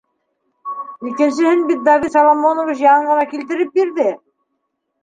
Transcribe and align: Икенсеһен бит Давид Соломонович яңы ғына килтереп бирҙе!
Икенсеһен 1.09 1.61
бит 1.73 1.85
Давид 1.89 2.17
Соломонович 2.17 2.83
яңы 2.87 3.13
ғына 3.13 3.31
килтереп 3.37 3.75
бирҙе! 3.81 4.13